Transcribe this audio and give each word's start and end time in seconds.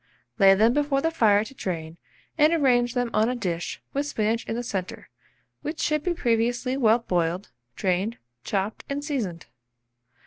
Lay 0.39 0.55
them 0.55 0.73
before 0.73 0.99
the 0.99 1.11
fire 1.11 1.43
to 1.45 1.53
drain, 1.53 1.97
and 2.35 2.51
arrange 2.53 2.95
them 2.95 3.11
on 3.13 3.29
a 3.29 3.35
dish 3.35 3.83
with 3.93 4.07
spinach 4.07 4.43
in 4.47 4.55
the 4.55 4.63
centre, 4.63 5.11
which 5.61 5.79
should 5.79 6.01
be 6.01 6.15
previously 6.15 6.75
well 6.75 6.97
boiled, 6.97 7.51
drained, 7.75 8.17
chopped, 8.43 8.83
and 8.89 9.05
seasoned. 9.05 9.45